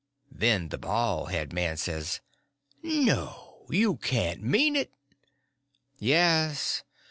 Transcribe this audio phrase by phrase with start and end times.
[0.31, 2.21] Then the baldhead says:
[2.81, 3.67] "No!
[3.69, 4.89] you can't mean it?"
[5.99, 6.81] "Yes.